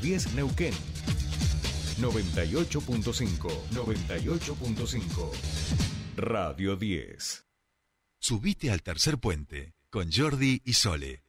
10 0.00 0.34
Neuquén. 0.34 0.72
98.5. 1.98 3.50
98.5. 3.72 5.32
Radio 6.14 6.76
10. 6.76 7.44
Subite 8.20 8.70
al 8.70 8.84
tercer 8.84 9.18
puente 9.18 9.74
con 9.90 10.12
Jordi 10.12 10.62
y 10.64 10.74
Sole. 10.74 11.24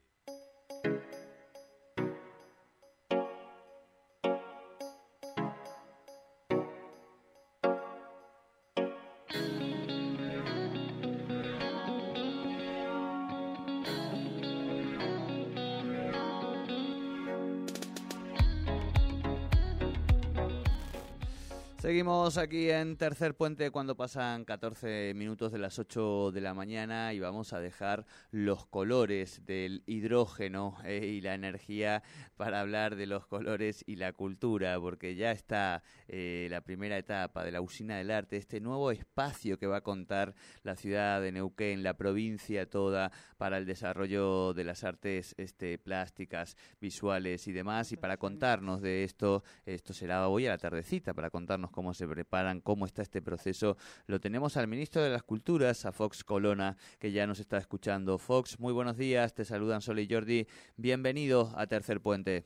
Seguimos 21.89 22.37
aquí 22.37 22.69
en 22.69 22.97
Tercer 22.97 23.35
Puente 23.35 23.71
cuando 23.71 23.97
pasan 23.97 24.45
14 24.45 25.13
minutos 25.15 25.51
de 25.51 25.57
las 25.57 25.79
8 25.79 26.31
de 26.31 26.39
la 26.39 26.53
mañana 26.53 27.13
y 27.13 27.19
vamos 27.19 27.51
a 27.51 27.59
dejar 27.59 28.05
los 28.29 28.67
colores 28.67 29.43
del 29.47 29.81
hidrógeno 29.87 30.77
eh, 30.85 31.07
y 31.07 31.21
la 31.21 31.33
energía 31.33 32.03
para 32.37 32.61
hablar 32.61 32.95
de 32.95 33.07
los 33.07 33.25
colores 33.25 33.83
y 33.87 33.95
la 33.95 34.13
cultura, 34.13 34.79
porque 34.79 35.15
ya 35.15 35.31
está 35.31 35.81
eh, 36.07 36.47
la 36.51 36.61
primera 36.61 36.95
etapa 36.95 37.43
de 37.43 37.51
la 37.51 37.59
usina 37.59 37.97
del 37.97 38.11
arte, 38.11 38.37
este 38.37 38.61
nuevo 38.61 38.91
espacio 38.91 39.57
que 39.57 39.65
va 39.65 39.77
a 39.77 39.81
contar 39.81 40.35
la 40.61 40.75
ciudad 40.75 41.19
de 41.21 41.31
Neuquén, 41.31 41.81
la 41.81 41.97
provincia 41.97 42.69
toda, 42.69 43.11
para 43.37 43.57
el 43.57 43.65
desarrollo 43.65 44.53
de 44.53 44.63
las 44.63 44.83
artes 44.83 45.33
este, 45.39 45.79
plásticas, 45.79 46.55
visuales 46.79 47.47
y 47.47 47.51
demás. 47.51 47.91
Y 47.93 47.97
para 47.97 48.17
contarnos 48.17 48.79
de 48.79 49.03
esto, 49.03 49.43
esto 49.65 49.91
será 49.93 50.27
hoy 50.27 50.45
a 50.45 50.51
la 50.51 50.57
tardecita, 50.59 51.15
para 51.15 51.31
contarnos 51.31 51.71
cómo 51.71 51.78
se 51.93 52.07
preparan, 52.07 52.61
cómo 52.61 52.85
está 52.85 53.01
este 53.01 53.21
proceso. 53.21 53.77
Lo 54.07 54.19
tenemos 54.19 54.57
al 54.57 54.67
ministro 54.67 55.01
de 55.01 55.09
las 55.09 55.23
Culturas, 55.23 55.85
a 55.85 55.91
Fox 55.91 56.23
Colona, 56.23 56.75
que 56.99 57.11
ya 57.11 57.25
nos 57.25 57.39
está 57.39 57.57
escuchando. 57.57 58.17
Fox, 58.17 58.59
muy 58.59 58.73
buenos 58.73 58.97
días, 58.97 59.33
te 59.33 59.45
saludan 59.45 59.81
Sol 59.81 59.99
y 59.99 60.07
Jordi. 60.09 60.45
Bienvenido 60.77 61.49
a 61.55 61.67
Tercer 61.67 62.01
Puente. 62.01 62.43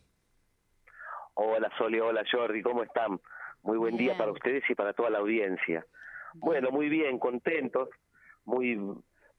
Hola 1.35 1.71
Soli, 1.77 1.99
hola 1.99 2.23
Jordi, 2.31 2.61
¿cómo 2.61 2.83
están? 2.83 3.19
Muy 3.63 3.77
buen 3.77 3.97
día 3.97 4.15
para 4.17 4.31
ustedes 4.31 4.63
y 4.69 4.75
para 4.75 4.93
toda 4.93 5.09
la 5.09 5.19
audiencia. 5.19 5.85
Bueno, 6.35 6.69
muy 6.69 6.89
bien, 6.89 7.17
contentos, 7.17 7.89
muy 8.45 8.79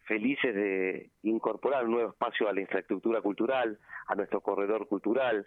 felices 0.07 0.55
de 0.55 1.11
incorporar 1.23 1.85
un 1.85 1.93
nuevo 1.93 2.11
espacio 2.11 2.49
a 2.49 2.53
la 2.53 2.61
infraestructura 2.61 3.21
cultural, 3.21 3.79
a 4.07 4.15
nuestro 4.15 4.41
corredor 4.41 4.89
cultural, 4.89 5.47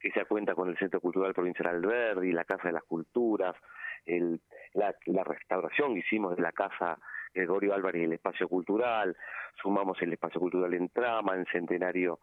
que 0.00 0.10
se 0.12 0.24
cuenta 0.24 0.54
con 0.54 0.68
el 0.68 0.78
Centro 0.78 1.00
Cultural 1.00 1.34
Provincial 1.34 1.68
Alberdi, 1.68 2.32
la 2.32 2.44
Casa 2.44 2.68
de 2.68 2.72
las 2.72 2.84
Culturas, 2.84 3.54
el, 4.06 4.40
la, 4.74 4.94
la 5.06 5.24
restauración 5.24 5.94
que 5.94 6.00
hicimos 6.00 6.36
de 6.36 6.42
la 6.42 6.52
Casa 6.52 6.98
Gregorio 7.32 7.74
Álvarez 7.74 8.04
el 8.04 8.12
Espacio 8.12 8.48
Cultural, 8.48 9.16
sumamos 9.62 10.00
el 10.02 10.12
Espacio 10.12 10.40
Cultural 10.40 10.74
en 10.74 10.88
Trama, 10.88 11.36
en 11.36 11.46
Centenario 11.46 12.20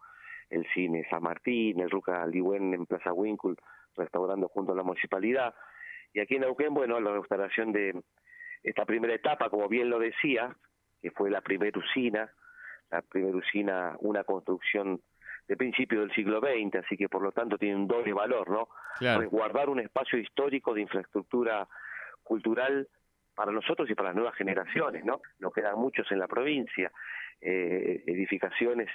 el 0.50 0.66
Cine 0.72 1.06
San 1.10 1.22
Martín, 1.22 1.80
el 1.80 1.90
Ruca 1.90 2.26
Ligüen 2.26 2.72
en 2.74 2.86
Plaza 2.86 3.12
Winkle, 3.12 3.56
restaurando 3.96 4.48
junto 4.48 4.72
a 4.72 4.76
la 4.76 4.82
municipalidad. 4.82 5.54
Y 6.12 6.20
aquí 6.20 6.36
en 6.36 6.42
Neuquén, 6.42 6.72
bueno, 6.72 7.00
la 7.00 7.12
restauración 7.12 7.72
de 7.72 8.00
esta 8.62 8.84
primera 8.84 9.14
etapa, 9.14 9.50
como 9.50 9.68
bien 9.68 9.90
lo 9.90 9.98
decía, 9.98 10.56
que 11.00 11.10
fue 11.10 11.30
la 11.30 11.40
primera 11.40 11.78
usina, 11.78 12.32
la 12.90 13.02
primera 13.02 13.36
usina, 13.36 13.96
una 14.00 14.24
construcción 14.24 15.00
de 15.48 15.56
principio 15.56 16.00
del 16.00 16.12
siglo 16.12 16.40
XX, 16.40 16.84
así 16.84 16.96
que 16.96 17.08
por 17.08 17.22
lo 17.22 17.32
tanto 17.32 17.56
tiene 17.56 17.76
un 17.76 17.88
doble 17.88 18.12
valor, 18.12 18.50
¿no? 18.50 18.68
Claro. 18.98 19.22
Resguardar 19.22 19.70
un 19.70 19.80
espacio 19.80 20.18
histórico 20.18 20.74
de 20.74 20.82
infraestructura 20.82 21.66
cultural 22.22 22.86
para 23.34 23.50
nosotros 23.50 23.88
y 23.88 23.94
para 23.94 24.10
las 24.10 24.16
nuevas 24.16 24.34
generaciones, 24.34 25.04
¿no? 25.04 25.22
Nos 25.38 25.52
quedan 25.54 25.78
muchos 25.78 26.10
en 26.12 26.18
la 26.18 26.28
provincia, 26.28 26.92
eh, 27.40 28.02
edificaciones 28.06 28.88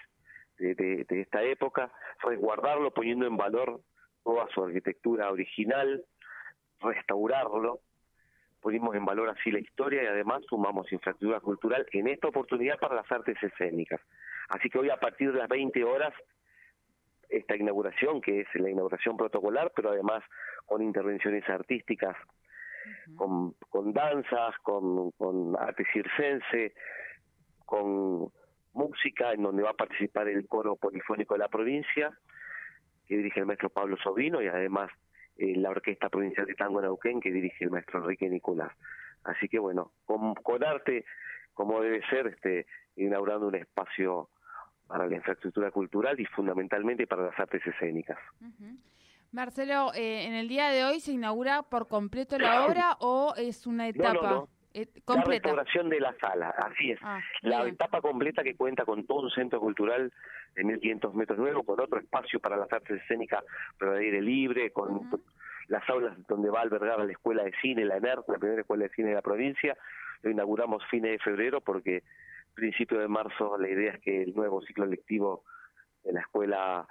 de, 0.60 0.76
de, 0.76 1.06
de 1.10 1.22
esta 1.22 1.42
época, 1.42 1.92
resguardarlo 2.22 2.92
poniendo 2.92 3.26
en 3.26 3.36
valor 3.36 3.82
toda 4.24 4.48
su 4.54 4.64
arquitectura 4.64 5.32
original, 5.32 6.06
restaurarlo, 6.82 7.80
ponimos 8.62 8.96
en 8.96 9.06
valor 9.06 9.30
así 9.30 9.52
la 9.52 9.60
historia 9.60 10.04
y 10.04 10.08
además 10.08 10.44
sumamos 10.48 10.92
infraestructura 10.92 11.40
cultural 11.42 11.86
en 11.92 12.08
esta 12.08 12.28
oportunidad 12.28 12.78
para 12.80 12.96
las 12.96 13.12
artes 13.12 13.42
escénicas. 13.42 14.02
Así 14.50 14.70
que 14.70 14.78
hoy 14.78 14.90
a 14.90 14.98
partir 14.98 15.32
de 15.32 15.40
las 15.40 15.50
20 15.50 15.84
horas 15.84 16.14
esta 17.38 17.56
inauguración, 17.56 18.22
que 18.22 18.42
es 18.42 18.48
la 18.56 18.70
inauguración 18.70 19.18
protocolar, 19.18 19.72
pero 19.76 19.90
además 19.90 20.24
con 20.66 20.82
intervenciones 20.82 21.48
artísticas, 21.50 22.16
con, 23.16 23.54
con 23.70 23.94
danzas, 23.94 24.56
con, 24.62 25.12
con 25.12 25.56
arte 25.58 25.86
circense, 25.92 26.74
con 27.66 28.32
música, 28.74 29.34
en 29.34 29.44
donde 29.44 29.64
va 29.64 29.72
a 29.72 29.76
participar 29.76 30.28
el 30.28 30.48
coro 30.48 30.76
polifónico 30.76 31.34
de 31.34 31.40
la 31.40 31.48
provincia, 31.48 32.12
que 33.08 33.18
dirige 33.18 33.40
el 33.40 33.46
maestro 33.46 33.70
Pablo 33.70 33.98
Sobino, 33.98 34.42
y 34.42 34.48
además 34.48 34.92
eh, 35.38 35.56
la 35.56 35.70
Orquesta 35.70 36.10
Provincial 36.10 36.46
de 36.46 36.56
Tango 36.56 36.82
Neuquén, 36.82 37.20
que 37.20 37.32
dirige 37.32 37.66
el 37.66 37.72
maestro 37.72 38.00
Enrique 38.00 38.30
Nicolás. 38.30 38.72
Así 39.24 39.48
que 39.48 39.60
bueno, 39.60 39.92
con, 40.06 40.36
con 40.36 40.64
arte, 40.64 41.06
como 41.54 41.82
debe 41.82 42.02
ser, 42.10 42.28
este, 42.28 42.66
inaugurando 42.96 43.48
un 43.48 43.56
espacio 43.56 44.30
para 44.94 45.08
la 45.08 45.16
infraestructura 45.16 45.72
cultural 45.72 46.20
y 46.20 46.26
fundamentalmente 46.26 47.08
para 47.08 47.24
las 47.24 47.40
artes 47.40 47.66
escénicas. 47.66 48.20
Marcelo, 49.32 49.92
eh, 49.96 50.26
¿en 50.28 50.36
el 50.36 50.48
día 50.48 50.70
de 50.70 50.84
hoy 50.84 51.00
se 51.00 51.14
inaugura 51.14 51.64
por 51.64 51.88
completo 51.88 52.38
la 52.38 52.64
obra 52.68 52.98
o 53.00 53.34
es 53.36 53.66
una 53.66 53.88
etapa 53.88 54.14
No, 54.14 54.22
no, 54.22 54.30
no. 54.36 54.48
eh, 54.76 54.88
La 54.94 55.02
completa? 55.04 55.32
restauración 55.50 55.90
de 55.90 56.00
la 56.00 56.14
sala, 56.20 56.50
así 56.52 56.92
es. 56.92 57.00
Ah, 57.02 57.20
la 57.42 57.64
bien. 57.64 57.74
etapa 57.74 58.02
completa 58.02 58.44
que 58.44 58.56
cuenta 58.56 58.86
con 58.86 59.04
todo 59.08 59.22
un 59.22 59.32
centro 59.32 59.60
cultural 59.60 60.14
de 60.54 60.64
1.500 60.64 61.14
metros 61.16 61.40
nuevo, 61.40 61.64
con 61.64 61.80
otro 61.80 61.98
espacio 62.00 62.40
para 62.40 62.56
las 62.56 62.72
artes 62.72 63.02
escénicas, 63.02 63.44
pero 63.80 63.94
al 63.94 63.98
aire 63.98 64.22
libre, 64.22 64.70
con 64.70 65.10
las 65.70 65.90
aulas 65.90 66.16
donde 66.28 66.52
va 66.52 66.60
a 66.60 66.62
albergar 66.62 67.00
la 67.00 67.12
Escuela 67.12 67.44
de 67.44 67.54
Cine, 67.64 67.84
la 67.86 67.98
ENERC, 67.98 68.30
la 68.30 68.38
primera 68.38 68.62
Escuela 68.62 68.84
de 68.84 68.90
Cine 68.92 69.10
de 69.10 69.16
la 69.16 69.24
provincia. 69.24 69.76
Lo 70.22 70.30
inauguramos 70.30 70.84
fines 70.92 71.14
de 71.14 71.18
febrero 71.20 71.62
porque 71.62 72.04
principio 72.54 73.00
de 73.00 73.08
marzo 73.08 73.58
la 73.58 73.70
idea 73.70 73.94
es 73.94 74.00
que 74.02 74.24
el 74.24 74.34
nuevo 74.34 74.62
ciclo 74.62 74.86
lectivo 74.86 75.44
de 76.04 76.14
la 76.14 76.22
Escuela 76.22 76.88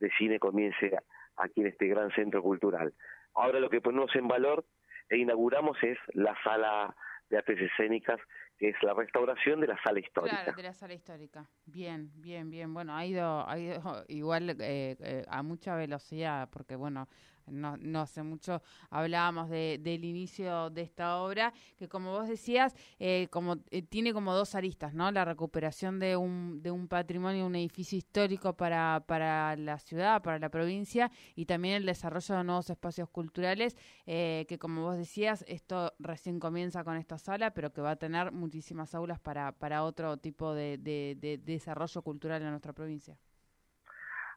de 0.00 0.10
Cine 0.18 0.38
comience 0.38 0.96
aquí 1.36 1.60
en 1.60 1.68
este 1.68 1.86
gran 1.86 2.10
centro 2.12 2.42
cultural. 2.42 2.92
Ahora 3.34 3.60
lo 3.60 3.70
que 3.70 3.80
ponemos 3.80 4.14
en 4.16 4.28
valor 4.28 4.64
e 5.08 5.18
inauguramos 5.18 5.76
es 5.82 5.98
la 6.14 6.36
sala 6.42 6.94
de 7.28 7.38
artes 7.38 7.60
escénicas, 7.60 8.20
que 8.58 8.70
es 8.70 8.76
la 8.82 8.94
restauración 8.94 9.60
de 9.60 9.66
la 9.66 9.82
sala 9.82 10.00
histórica. 10.00 10.42
Claro, 10.44 10.56
de 10.56 10.62
la 10.62 10.72
sala 10.72 10.94
histórica. 10.94 11.48
Bien, 11.64 12.10
bien, 12.14 12.50
bien. 12.50 12.72
Bueno, 12.72 12.94
ha 12.96 13.04
ido, 13.04 13.48
ha 13.48 13.58
ido 13.58 13.80
igual 14.08 14.50
eh, 14.50 14.96
eh, 15.00 15.24
a 15.28 15.42
mucha 15.42 15.76
velocidad, 15.76 16.48
porque 16.50 16.76
bueno, 16.76 17.08
no, 17.46 17.76
no 17.76 18.00
hace 18.00 18.22
mucho 18.22 18.62
hablábamos 18.90 19.48
de, 19.50 19.78
del 19.80 20.04
inicio 20.04 20.70
de 20.70 20.82
esta 20.82 21.18
obra, 21.18 21.52
que 21.76 21.88
como 21.88 22.12
vos 22.12 22.28
decías, 22.28 22.74
eh, 22.98 23.28
como 23.30 23.56
eh, 23.70 23.82
tiene 23.82 24.12
como 24.12 24.34
dos 24.34 24.54
aristas, 24.54 24.94
¿no? 24.94 25.10
La 25.10 25.24
recuperación 25.24 25.98
de 25.98 26.16
un, 26.16 26.62
de 26.62 26.70
un 26.70 26.88
patrimonio, 26.88 27.46
un 27.46 27.56
edificio 27.56 27.98
histórico 27.98 28.54
para, 28.56 29.02
para 29.06 29.56
la 29.56 29.78
ciudad, 29.78 30.22
para 30.22 30.38
la 30.38 30.48
provincia, 30.48 31.10
y 31.34 31.46
también 31.46 31.74
el 31.76 31.86
desarrollo 31.86 32.36
de 32.36 32.44
nuevos 32.44 32.70
espacios 32.70 33.08
culturales, 33.10 33.76
eh, 34.06 34.44
que 34.48 34.58
como 34.58 34.82
vos 34.82 34.96
decías, 34.96 35.44
esto 35.48 35.92
recién 35.98 36.40
comienza 36.40 36.84
con 36.84 36.96
esta 36.96 37.18
sala, 37.18 37.52
pero 37.52 37.72
que 37.72 37.80
va 37.80 37.92
a 37.92 37.96
tener 37.96 38.32
muchísimas 38.32 38.94
aulas 38.94 39.20
para, 39.20 39.52
para 39.52 39.84
otro 39.84 40.16
tipo 40.16 40.54
de, 40.54 40.78
de, 40.78 41.16
de 41.18 41.38
desarrollo 41.38 42.02
cultural 42.02 42.42
en 42.42 42.50
nuestra 42.50 42.72
provincia. 42.72 43.16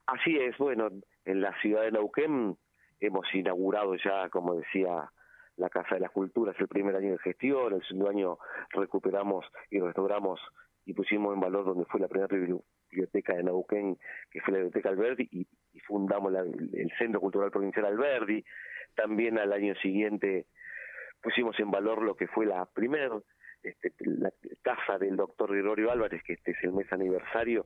Así 0.06 0.36
es, 0.38 0.58
bueno, 0.58 0.90
en 1.26 1.41
la 1.41 1.53
ciudad 1.62 1.84
de 1.84 1.91
Neuquén 1.91 2.58
hemos 2.99 3.25
inaugurado 3.33 3.96
ya, 3.96 4.29
como 4.29 4.55
decía, 4.55 5.11
la 5.57 5.69
Casa 5.69 5.96
de 5.96 6.01
las 6.01 6.11
Culturas 6.11 6.55
el 6.59 6.67
primer 6.67 6.96
año 6.96 7.11
de 7.11 7.17
gestión, 7.19 7.73
el 7.73 7.84
segundo 7.84 8.09
año 8.09 8.37
recuperamos 8.72 9.46
y 9.69 9.79
restauramos 9.79 10.40
y 10.85 10.93
pusimos 10.93 11.34
en 11.34 11.41
valor 11.41 11.66
donde 11.66 11.85
fue 11.85 11.99
la 11.99 12.07
primera 12.07 12.28
biblioteca 12.90 13.35
de 13.35 13.43
Neuquén, 13.43 13.97
que 14.31 14.41
fue 14.41 14.53
la 14.53 14.59
Biblioteca 14.59 14.90
Alberdi, 14.90 15.28
y, 15.31 15.47
y 15.73 15.79
fundamos 15.81 16.31
la- 16.31 16.41
el 16.41 16.91
Centro 16.97 17.19
Cultural 17.19 17.51
Provincial 17.51 17.85
Alberdi. 17.85 18.43
También 18.96 19.37
al 19.37 19.53
año 19.53 19.75
siguiente 19.75 20.47
pusimos 21.22 21.59
en 21.59 21.69
valor 21.69 22.02
lo 22.02 22.16
que 22.16 22.28
fue 22.28 22.45
la 22.45 22.66
primera 22.66 23.19
este, 23.61 23.93
la 23.99 24.31
casa 24.61 24.97
del 24.97 25.17
doctor 25.17 25.52
Gregorio 25.52 25.91
Álvarez, 25.91 26.23
que 26.23 26.34
este 26.34 26.52
es 26.52 26.63
el 26.63 26.72
mes 26.72 26.91
aniversario, 26.93 27.66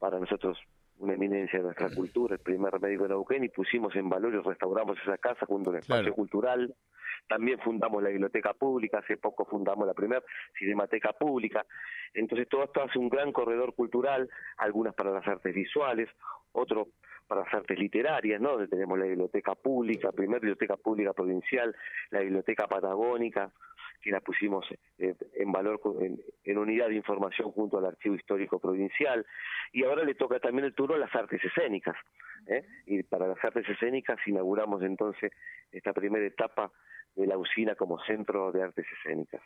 para 0.00 0.18
nosotros 0.18 0.58
una 0.98 1.14
eminencia 1.14 1.58
de 1.58 1.64
nuestra 1.64 1.90
cultura, 1.94 2.34
el 2.34 2.40
primer 2.40 2.80
médico 2.80 3.04
de 3.04 3.10
Neuquén, 3.10 3.44
y 3.44 3.48
pusimos 3.48 3.94
en 3.96 4.08
valor 4.08 4.34
y 4.34 4.38
restauramos 4.38 4.98
esa 5.02 5.18
casa 5.18 5.46
junto 5.46 5.70
a 5.70 5.72
un 5.74 5.78
espacio 5.78 6.02
Claro. 6.02 6.14
cultural. 6.14 6.74
También 7.28 7.58
fundamos 7.60 8.02
la 8.02 8.08
biblioteca 8.08 8.54
pública, 8.54 8.98
hace 8.98 9.16
poco 9.16 9.44
fundamos 9.44 9.86
la 9.86 9.94
primera 9.94 10.22
cinemateca 10.58 11.12
pública. 11.12 11.64
Entonces 12.14 12.48
todo 12.48 12.64
esto 12.64 12.82
hace 12.82 12.98
un 12.98 13.08
gran 13.08 13.32
corredor 13.32 13.74
cultural, 13.74 14.28
algunas 14.56 14.94
para 14.94 15.10
las 15.10 15.26
artes 15.26 15.54
visuales, 15.54 16.08
otro 16.52 16.88
para 17.26 17.42
las 17.42 17.52
artes 17.52 17.78
literarias, 17.78 18.40
¿no? 18.40 18.52
Donde 18.52 18.68
tenemos 18.68 18.98
la 18.98 19.04
biblioteca 19.04 19.54
pública, 19.54 20.12
primera 20.12 20.38
biblioteca 20.38 20.76
pública 20.78 21.12
provincial, 21.12 21.76
la 22.10 22.20
biblioteca 22.20 22.66
patagónica, 22.66 23.52
que 24.00 24.10
la 24.10 24.20
pusimos 24.20 24.66
eh, 24.98 25.14
en 25.34 25.52
valor 25.52 25.80
en, 26.44 26.58
unidad 26.58 26.88
de 26.88 26.94
información 26.94 27.50
junto 27.52 27.78
al 27.78 27.86
Archivo 27.86 28.14
Histórico 28.14 28.58
Provincial, 28.58 29.24
y 29.72 29.84
ahora 29.84 30.04
le 30.04 30.14
toca 30.14 30.38
también 30.40 30.64
el 30.64 30.74
turno 30.74 30.94
a 30.94 30.98
las 30.98 31.14
artes 31.14 31.42
escénicas, 31.44 31.96
¿eh? 32.46 32.64
y 32.86 33.02
para 33.02 33.26
las 33.26 33.42
artes 33.44 33.68
escénicas 33.68 34.18
inauguramos 34.26 34.82
entonces 34.82 35.32
esta 35.72 35.92
primera 35.92 36.26
etapa 36.26 36.70
de 37.14 37.26
la 37.26 37.36
usina 37.36 37.74
como 37.74 37.98
centro 38.04 38.52
de 38.52 38.62
artes 38.62 38.86
escénicas. 38.98 39.42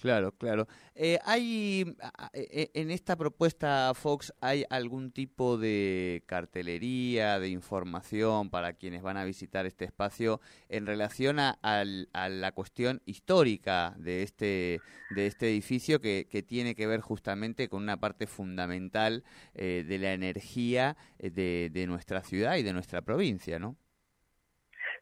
Claro, 0.00 0.30
claro. 0.32 0.68
Eh, 0.94 1.18
¿Hay 1.24 1.84
e, 2.32 2.70
en 2.74 2.90
esta 2.92 3.16
propuesta 3.16 3.92
Fox 3.94 4.32
hay 4.40 4.64
algún 4.70 5.10
tipo 5.10 5.58
de 5.58 6.22
cartelería, 6.26 7.40
de 7.40 7.48
información 7.48 8.48
para 8.48 8.74
quienes 8.74 9.02
van 9.02 9.16
a 9.16 9.24
visitar 9.24 9.66
este 9.66 9.84
espacio 9.84 10.40
en 10.68 10.86
relación 10.86 11.40
a, 11.40 11.56
la 11.64 12.52
cuestión 12.52 13.00
histórica 13.06 13.94
de 13.96 14.22
este 14.22 14.80
de 15.10 15.26
este 15.26 15.48
edificio 15.48 16.00
que, 16.00 16.26
tiene 16.46 16.76
que 16.76 16.86
ver 16.86 17.00
justamente 17.00 17.68
con 17.68 17.82
una 17.82 17.96
parte 17.96 18.28
fundamental 18.28 19.24
eh, 19.54 19.84
de 19.86 19.98
la 19.98 20.12
energía 20.12 20.96
eh, 21.18 21.30
de, 21.30 21.70
de 21.72 21.86
nuestra 21.88 22.22
ciudad 22.22 22.56
y 22.56 22.62
de 22.62 22.72
nuestra 22.72 23.02
provincia, 23.02 23.58
¿no? 23.58 23.76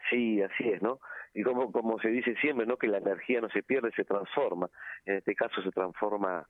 Sí, 0.09 0.41
así 0.41 0.69
es, 0.69 0.81
¿no? 0.81 1.01
Y 1.37 1.43
como, 1.43 1.71
como 1.71 1.99
se 1.99 2.09
dice 2.09 2.35
siempre, 2.41 2.65
¿no? 2.65 2.79
que 2.79 2.89
la 2.89 2.97
energía 2.97 3.43
no 3.43 3.51
se 3.51 3.63
pierde, 3.63 3.93
se 3.95 4.05
transforma. 4.05 4.71
En 5.05 5.17
este 5.17 5.35
caso 5.35 5.63
se 5.63 5.71
transforma 5.71 6.49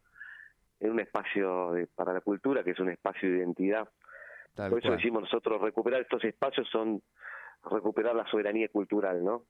en 0.79 0.93
un 0.93 1.01
espacio 1.01 1.73
para 1.97 2.13
la 2.13 2.21
cultura, 2.21 2.63
que 2.63 2.71
es 2.71 2.79
un 2.79 2.91
espacio 2.91 3.29
de 3.29 3.39
identidad. 3.39 3.89
Por 4.55 4.79
eso 4.79 4.93
decimos 4.93 5.23
nosotros, 5.23 5.61
recuperar 5.61 6.03
estos 6.03 6.23
espacios 6.23 6.69
son 6.71 7.03
recuperar 7.69 8.15
la 8.15 8.31
soberanía 8.31 8.69
cultural, 8.69 9.25
¿no? 9.25 9.43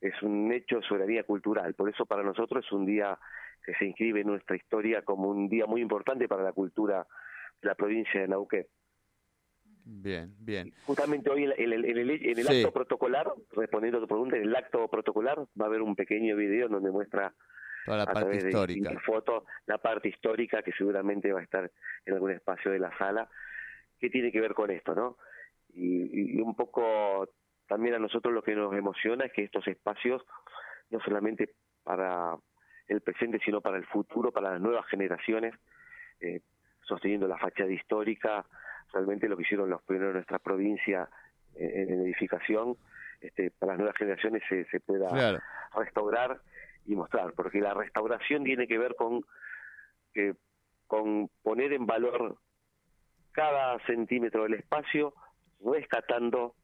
Es 0.00 0.20
un 0.22 0.50
hecho 0.52 0.80
de 0.80 0.82
soberanía 0.82 1.22
cultural. 1.22 1.72
Por 1.74 1.88
eso 1.88 2.04
para 2.04 2.24
nosotros 2.24 2.64
es 2.66 2.72
un 2.72 2.84
día 2.84 3.16
que 3.64 3.74
se 3.74 3.84
inscribe 3.84 4.22
en 4.22 4.26
nuestra 4.26 4.56
historia 4.56 5.02
como 5.02 5.28
un 5.28 5.48
día 5.48 5.66
muy 5.66 5.82
importante 5.82 6.26
para 6.26 6.42
la 6.42 6.52
cultura 6.52 7.06
de 7.62 7.68
la 7.68 7.76
provincia 7.76 8.22
de 8.22 8.26
Nauquén. 8.26 8.66
Bien, 9.92 10.32
bien. 10.38 10.72
Justamente 10.86 11.30
hoy 11.30 11.44
en, 11.44 11.72
el, 11.72 11.84
en 11.84 12.38
el, 12.38 12.48
acto 12.48 12.72
protocolar, 12.72 13.32
respondiendo 13.50 13.98
a 13.98 14.00
tu 14.00 14.06
pregunta, 14.06 14.36
en 14.36 14.44
el 14.44 14.54
acto 14.54 14.86
protocolar 14.88 15.38
va 15.60 15.64
a 15.64 15.66
haber 15.66 15.82
un 15.82 15.96
pequeño 15.96 16.36
video 16.36 16.68
donde 16.68 16.92
muestra 16.92 17.34
Toda 17.84 17.98
la 17.98 18.06
parte 18.06 18.36
histórica. 18.36 19.00
foto, 19.00 19.46
la 19.66 19.78
parte 19.78 20.08
histórica 20.08 20.62
que 20.62 20.70
seguramente 20.72 21.32
va 21.32 21.40
a 21.40 21.42
estar 21.42 21.70
en 22.04 22.14
algún 22.14 22.30
espacio 22.30 22.70
de 22.70 22.78
la 22.78 22.96
sala, 22.98 23.28
que 23.98 24.10
tiene 24.10 24.30
que 24.30 24.40
ver 24.40 24.54
con 24.54 24.70
esto, 24.70 24.94
¿no? 24.94 25.16
Y, 25.74 26.36
y, 26.36 26.40
un 26.40 26.54
poco 26.54 27.28
también 27.66 27.94
a 27.94 27.98
nosotros 27.98 28.32
lo 28.32 28.42
que 28.42 28.54
nos 28.54 28.72
emociona 28.74 29.24
es 29.24 29.32
que 29.32 29.42
estos 29.42 29.66
espacios, 29.66 30.22
no 30.90 31.00
solamente 31.00 31.54
para 31.82 32.36
el 32.86 33.00
presente, 33.00 33.40
sino 33.44 33.60
para 33.60 33.76
el 33.76 33.86
futuro, 33.86 34.30
para 34.30 34.52
las 34.52 34.60
nuevas 34.60 34.86
generaciones, 34.86 35.54
eh, 36.20 36.42
sosteniendo 36.82 37.26
la 37.26 37.38
fachada 37.38 37.72
histórica, 37.72 38.46
realmente 38.92 39.28
lo 39.28 39.36
que 39.36 39.42
hicieron 39.42 39.70
los 39.70 39.82
pioneros 39.82 40.10
de 40.10 40.14
nuestra 40.14 40.38
provincia 40.38 41.08
en, 41.54 42.00
edificación, 42.02 42.76
este, 43.20 43.50
para 43.50 43.72
las 43.72 43.78
nuevas 43.78 43.96
generaciones 43.96 44.42
se, 44.48 44.64
se 44.66 44.80
pueda 44.80 45.40
restaurar 45.74 46.40
y 46.86 46.96
mostrar, 46.96 47.32
porque 47.34 47.60
la 47.60 47.74
restauración 47.74 48.44
tiene 48.44 48.66
que 48.66 48.78
ver 48.78 48.94
con, 48.96 49.24
que, 50.12 50.34
con 50.86 51.28
poner 51.42 51.72
en 51.72 51.86
valor 51.86 52.36
cada 53.32 53.78
centímetro 53.86 54.44
del 54.44 54.54
espacio, 54.54 55.14
rescatando 55.60 56.54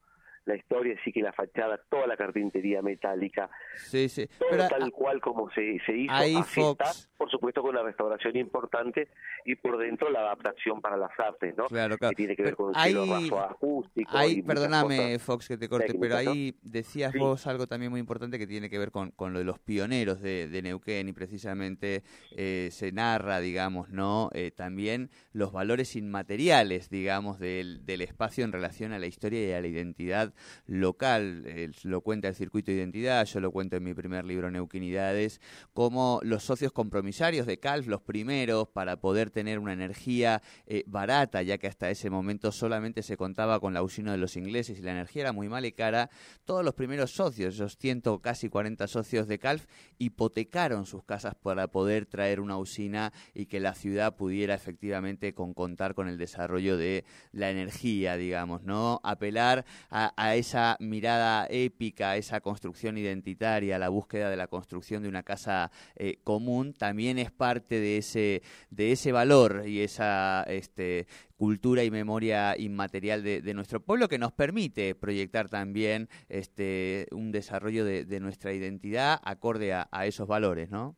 la 0.46 0.56
historia, 0.56 0.96
sí 1.04 1.12
que 1.12 1.20
la 1.20 1.32
fachada, 1.32 1.80
toda 1.90 2.06
la 2.06 2.16
carpintería 2.16 2.80
metálica, 2.80 3.50
sí, 3.74 4.08
sí. 4.08 4.28
todo 4.38 4.68
tal 4.68 4.90
cual 4.92 5.20
como 5.20 5.50
se, 5.50 5.78
se 5.84 5.96
hizo, 5.96 6.12
ahí 6.12 6.36
Fox... 6.42 7.10
por 7.18 7.30
supuesto 7.30 7.62
con 7.62 7.72
una 7.72 7.82
restauración 7.82 8.36
importante 8.36 9.08
y 9.44 9.56
por 9.56 9.76
dentro 9.76 10.10
la 10.10 10.20
adaptación 10.20 10.80
para 10.80 10.96
las 10.96 11.10
artes, 11.18 11.56
¿no? 11.56 11.66
Claro, 11.66 11.98
claro. 11.98 12.10
Que 12.10 12.16
tiene 12.16 12.36
que 12.36 12.42
ver 12.42 12.56
con 12.56 12.72
el 12.74 13.32
acústico. 13.34 14.16
Ahí, 14.16 14.42
perdóname, 14.42 15.18
Fox, 15.18 15.48
que 15.48 15.56
te 15.56 15.68
corte, 15.68 15.94
pero 16.00 16.16
ahí 16.16 16.56
decías 16.62 17.12
vos 17.14 17.46
algo 17.46 17.66
también 17.66 17.90
muy 17.90 18.00
importante 18.00 18.38
que 18.38 18.46
tiene 18.46 18.70
que 18.70 18.78
ver 18.78 18.90
con, 18.90 19.10
con 19.10 19.32
lo 19.32 19.40
de 19.40 19.44
los 19.44 19.58
pioneros 19.58 20.20
de, 20.20 20.48
de 20.48 20.62
Neuquén 20.62 21.08
y 21.08 21.12
precisamente 21.12 22.02
eh, 22.36 22.68
se 22.70 22.92
narra, 22.92 23.40
digamos, 23.40 23.90
¿no? 23.90 24.30
Eh, 24.32 24.52
también 24.52 25.10
los 25.32 25.52
valores 25.52 25.96
inmateriales, 25.96 26.88
digamos, 26.88 27.38
del, 27.38 27.84
del 27.84 28.02
espacio 28.02 28.44
en 28.44 28.52
relación 28.52 28.92
a 28.92 28.98
la 28.98 29.06
historia 29.06 29.48
y 29.48 29.52
a 29.52 29.60
la 29.60 29.66
identidad 29.66 30.32
local, 30.66 31.44
lo 31.82 32.00
cuenta 32.00 32.28
el 32.28 32.34
circuito 32.34 32.70
de 32.70 32.78
identidad, 32.78 33.24
yo 33.26 33.40
lo 33.40 33.50
cuento 33.50 33.76
en 33.76 33.84
mi 33.84 33.94
primer 33.94 34.24
libro 34.24 34.50
Neuquinidades, 34.50 35.40
como 35.72 36.20
los 36.22 36.44
socios 36.44 36.72
compromisarios 36.72 37.46
de 37.46 37.58
CALF, 37.58 37.86
los 37.86 38.00
primeros 38.00 38.68
para 38.68 38.96
poder 38.96 39.30
tener 39.30 39.58
una 39.58 39.72
energía 39.72 40.42
eh, 40.66 40.84
barata, 40.86 41.42
ya 41.42 41.58
que 41.58 41.66
hasta 41.66 41.90
ese 41.90 42.10
momento 42.10 42.52
solamente 42.52 43.02
se 43.02 43.16
contaba 43.16 43.60
con 43.60 43.74
la 43.74 43.82
usina 43.82 44.12
de 44.12 44.18
los 44.18 44.36
ingleses 44.36 44.78
y 44.78 44.82
la 44.82 44.92
energía 44.92 45.22
era 45.22 45.32
muy 45.32 45.48
mala 45.48 45.66
y 45.66 45.72
cara, 45.72 46.10
todos 46.44 46.64
los 46.64 46.74
primeros 46.74 47.12
socios, 47.12 47.54
esos 47.54 47.76
ciento 47.76 48.20
casi 48.20 48.48
40 48.48 48.86
socios 48.86 49.28
de 49.28 49.38
CALF, 49.38 49.66
hipotecaron 49.98 50.86
sus 50.86 51.04
casas 51.04 51.34
para 51.34 51.68
poder 51.68 52.06
traer 52.06 52.40
una 52.40 52.58
usina 52.58 53.12
y 53.34 53.46
que 53.46 53.60
la 53.60 53.74
ciudad 53.74 54.16
pudiera 54.16 54.54
efectivamente 54.54 55.34
con, 55.34 55.54
contar 55.54 55.94
con 55.94 56.08
el 56.08 56.18
desarrollo 56.18 56.76
de 56.76 57.04
la 57.32 57.50
energía, 57.50 58.16
digamos, 58.16 58.62
¿no? 58.62 59.00
Apelar 59.02 59.64
a 59.90 60.06
a 60.16 60.25
esa 60.34 60.76
mirada 60.80 61.46
épica, 61.48 62.16
esa 62.16 62.40
construcción 62.40 62.98
identitaria, 62.98 63.78
la 63.78 63.88
búsqueda 63.88 64.30
de 64.30 64.36
la 64.36 64.48
construcción 64.48 65.02
de 65.02 65.08
una 65.08 65.22
casa 65.22 65.70
eh, 65.96 66.18
común, 66.24 66.74
también 66.74 67.18
es 67.18 67.30
parte 67.30 67.80
de 67.80 67.98
ese, 67.98 68.42
de 68.70 68.92
ese 68.92 69.12
valor 69.12 69.62
y 69.66 69.82
esa 69.82 70.42
este, 70.48 71.06
cultura 71.36 71.84
y 71.84 71.90
memoria 71.90 72.58
inmaterial 72.58 73.22
de, 73.22 73.54
nuestro 73.54 73.80
pueblo 73.80 74.08
que 74.08 74.18
nos 74.18 74.32
permite 74.32 74.94
proyectar 74.94 75.48
también 75.48 76.08
este, 76.28 77.06
un 77.12 77.32
desarrollo 77.32 77.84
de, 77.84 78.20
nuestra 78.20 78.52
identidad 78.52 79.20
acorde 79.22 79.72
a, 79.72 79.88
a 79.92 80.06
esos 80.06 80.26
valores, 80.26 80.70
¿no? 80.70 80.96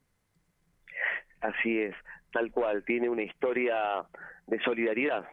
Así 1.41 1.79
es, 1.79 1.95
tal 2.33 2.51
cual, 2.51 2.85
tiene 2.85 3.09
una 3.09 3.23
historia 3.23 3.77
de 4.47 4.61
solidaridad, 4.61 5.29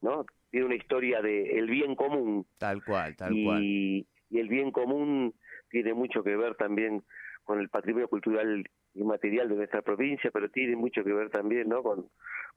¿no? 0.00 0.26
Tiene 0.50 0.66
una 0.66 0.74
historia 0.76 1.20
de 1.22 1.58
el 1.58 1.68
bien 1.68 1.94
común. 1.94 2.46
Tal 2.58 2.84
cual, 2.84 3.16
tal 3.16 3.36
y, 3.36 3.44
cual. 3.44 3.62
Y 3.62 4.06
el 4.32 4.48
bien 4.48 4.72
común 4.72 5.34
tiene 5.70 5.94
mucho 5.94 6.22
que 6.22 6.36
ver 6.36 6.54
también 6.56 7.02
con 7.44 7.60
el 7.60 7.68
patrimonio 7.68 8.08
cultural 8.08 8.64
y 8.94 9.04
material 9.04 9.48
de 9.48 9.56
nuestra 9.56 9.82
provincia, 9.82 10.30
pero 10.32 10.48
tiene 10.48 10.74
mucho 10.74 11.04
que 11.04 11.12
ver 11.12 11.30
también, 11.30 11.68
¿no? 11.68 11.82
Con, 11.82 12.08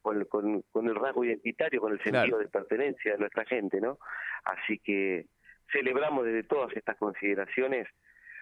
con, 0.01 0.63
con, 0.71 0.87
el 0.87 0.95
rasgo 0.95 1.25
identitario, 1.25 1.81
con 1.81 1.91
el 1.93 2.01
sentido 2.01 2.39
de 2.39 2.47
pertenencia 2.47 3.11
de 3.11 3.17
nuestra 3.17 3.45
gente, 3.45 3.81
¿no? 3.81 3.99
Así 4.45 4.79
que 4.79 5.27
celebramos 5.71 6.25
desde 6.25 6.43
todas 6.43 6.75
estas 6.75 6.97
consideraciones, 6.97 7.87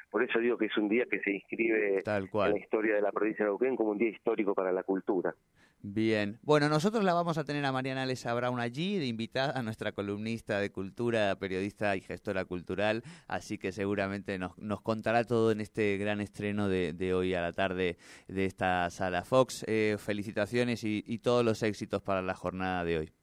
por 0.10 0.24
eso 0.24 0.40
digo 0.40 0.58
que 0.58 0.68
es 0.68 0.78
un 0.78 0.88
día 0.88 1.06
que 1.10 1.20
se 1.20 1.32
inscribe 1.32 2.04
en 2.06 2.30
la 2.32 2.60
historia 2.60 2.96
de 2.96 3.02
la 3.02 3.12
provincia 3.12 3.44
de 3.44 3.50
Neuquén 3.50 3.76
como 3.76 3.92
un 3.92 3.98
día 3.98 4.10
histórico 4.10 4.54
para 4.54 4.72
la 4.72 4.84
cultura. 4.84 5.36
Bien, 5.84 6.40
bueno, 6.42 6.70
nosotros 6.70 7.04
la 7.04 7.14
vamos 7.14 7.38
a 7.38 7.44
tener 7.44 7.64
a 7.64 7.72
Mariana 7.72 8.06
Lesa 8.06 8.34
Brown 8.34 8.60
allí, 8.60 8.98
de 8.98 9.06
invitada 9.06 9.58
a 9.58 9.62
nuestra 9.62 9.92
columnista 9.92 10.60
de 10.60 10.72
cultura, 10.72 11.36
periodista 11.36 11.96
y 11.96 12.02
gestora 12.02 12.46
cultural, 12.46 13.04
así 13.28 13.60
que 13.60 13.72
seguramente 13.72 14.40
nos, 14.40 14.58
nos 14.58 14.82
contará 14.82 15.24
todo 15.24 15.52
en 15.52 15.62
este 15.62 15.98
gran 15.98 16.20
estreno 16.20 16.68
de, 16.68 16.94
de 16.94 17.14
hoy 17.14 17.36
a 17.36 17.42
la 17.42 17.54
tarde 17.54 17.98
de 18.28 18.46
esta 18.46 18.90
sala 18.90 19.24
Fox. 19.24 19.64
Eh, 19.68 19.98
felicitaciones 20.00 20.84
y, 20.84 21.04
y 21.06 21.20
todos 21.20 21.46
los 21.46 21.62
éxitos 21.62 22.02
para 22.02 22.24
la 22.24 22.34
jornada 22.34 22.84
de 22.84 22.98
hoy. 22.98 23.14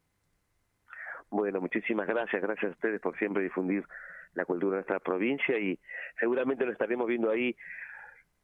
Bueno, 1.31 1.61
muchísimas 1.61 2.07
gracias, 2.07 2.41
gracias 2.41 2.71
a 2.71 2.75
ustedes 2.75 3.01
por 3.01 3.19
siempre 3.19 3.43
difundir 3.43 3.85
la 4.35 4.45
cultura 4.45 4.77
de 4.77 4.83
nuestra 4.83 5.01
provincia 5.01 5.59
y 5.59 5.79
seguramente 6.21 6.65
lo 6.65 6.73
estaremos 6.73 7.09
viendo 7.09 7.31
ahí 7.31 7.57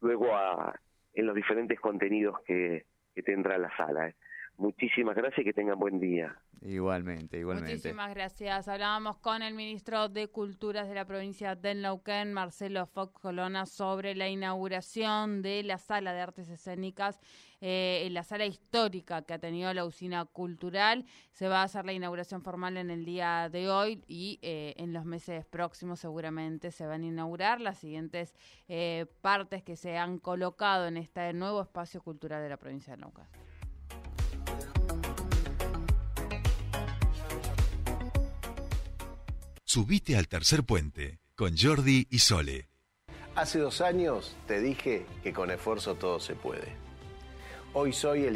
luego 0.01 0.35
a, 0.35 0.77
en 1.13 1.25
los 1.25 1.35
diferentes 1.35 1.79
contenidos 1.79 2.39
que 2.45 2.85
que 3.13 3.23
tendrá 3.23 3.57
la 3.57 3.75
sala. 3.75 4.13
Muchísimas 4.57 5.15
gracias 5.15 5.39
y 5.39 5.43
que 5.43 5.53
tengan 5.53 5.79
buen 5.79 5.99
día. 5.99 6.37
Igualmente, 6.61 7.39
igualmente. 7.39 7.73
Muchísimas 7.73 8.13
gracias. 8.13 8.67
Hablábamos 8.67 9.17
con 9.17 9.41
el 9.41 9.55
ministro 9.55 10.09
de 10.09 10.27
Culturas 10.27 10.87
de 10.87 10.93
la 10.93 11.05
provincia 11.05 11.55
de 11.55 11.73
Neuquén, 11.73 12.31
Marcelo 12.33 12.85
Fox 12.85 13.17
Colona, 13.19 13.65
sobre 13.65 14.13
la 14.13 14.29
inauguración 14.29 15.41
de 15.41 15.63
la 15.63 15.79
sala 15.79 16.13
de 16.13 16.21
artes 16.21 16.49
escénicas, 16.49 17.19
eh, 17.61 18.07
la 18.11 18.21
sala 18.21 18.45
histórica 18.45 19.23
que 19.23 19.33
ha 19.33 19.39
tenido 19.39 19.73
la 19.73 19.85
usina 19.85 20.25
cultural. 20.25 21.05
Se 21.31 21.47
va 21.47 21.61
a 21.61 21.63
hacer 21.63 21.83
la 21.83 21.93
inauguración 21.93 22.43
formal 22.43 22.77
en 22.77 22.91
el 22.91 23.05
día 23.05 23.49
de 23.49 23.67
hoy 23.67 24.03
y 24.07 24.37
eh, 24.43 24.75
en 24.77 24.93
los 24.93 25.05
meses 25.05 25.43
próximos 25.45 25.99
seguramente 25.99 26.69
se 26.69 26.85
van 26.85 27.01
a 27.01 27.07
inaugurar 27.07 27.59
las 27.59 27.79
siguientes 27.79 28.35
eh, 28.67 29.07
partes 29.21 29.63
que 29.63 29.75
se 29.75 29.97
han 29.97 30.19
colocado 30.19 30.85
en 30.85 30.97
este 30.97 31.33
nuevo 31.33 31.63
espacio 31.63 32.03
cultural 32.03 32.43
de 32.43 32.49
la 32.49 32.57
provincia 32.57 32.95
de 32.95 33.01
Neuquén. 33.01 33.25
Subite 39.73 40.17
al 40.17 40.27
tercer 40.27 40.65
puente 40.65 41.21
con 41.33 41.55
Jordi 41.55 42.05
y 42.11 42.19
Sole. 42.19 42.67
Hace 43.35 43.59
dos 43.59 43.79
años 43.79 44.35
te 44.45 44.59
dije 44.59 45.05
que 45.23 45.31
con 45.31 45.49
esfuerzo 45.49 45.95
todo 45.95 46.19
se 46.19 46.35
puede. 46.35 46.75
Hoy 47.71 47.93
soy 47.93 48.25
el 48.25 48.35